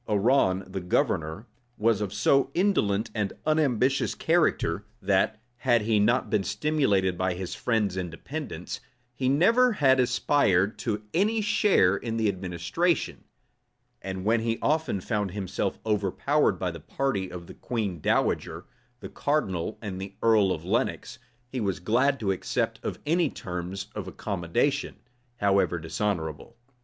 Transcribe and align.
Arran, 0.09 0.63
the 0.65 0.81
governor, 0.81 1.45
was 1.77 2.01
of 2.01 2.11
so 2.11 2.49
indolent 2.55 3.11
and 3.13 3.33
unambitious 3.45 4.15
a 4.15 4.17
character, 4.17 4.83
that, 4.99 5.39
had 5.57 5.83
he 5.83 5.99
not 5.99 6.27
been 6.27 6.43
stimulated 6.43 7.15
by 7.15 7.35
his 7.35 7.53
friends 7.53 7.95
and 7.95 8.09
dependants, 8.09 8.79
he 9.13 9.29
never 9.29 9.73
had 9.73 9.99
aspired 9.99 10.79
to 10.79 11.03
any 11.13 11.39
share 11.39 11.95
in 11.95 12.17
the 12.17 12.27
administration; 12.27 13.25
and 14.01 14.25
when 14.25 14.39
he 14.39 14.55
found 14.57 15.29
himself 15.29 15.77
overpowered 15.85 16.53
by 16.57 16.71
the 16.71 16.79
party 16.79 17.29
of 17.31 17.45
the 17.45 17.53
queen 17.53 17.99
dowager, 18.01 18.65
the 19.01 19.07
cardinal, 19.09 19.77
and 19.83 20.01
the 20.01 20.15
earl 20.23 20.51
of 20.51 20.65
Lenox, 20.65 21.19
he 21.47 21.59
was 21.61 21.79
glad 21.79 22.19
to 22.19 22.31
accept 22.31 22.79
of 22.81 22.97
any 23.05 23.29
terms 23.29 23.85
of 23.93 24.07
accommodation, 24.07 24.95
however 25.37 25.77
dishonorable. 25.77 26.57